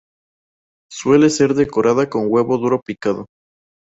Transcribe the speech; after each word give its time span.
Suele 0.91 1.29
ser 1.29 1.53
decorada 1.53 2.09
con 2.09 2.25
huevo 2.27 2.57
duro 2.57 2.81
picado. 2.83 3.27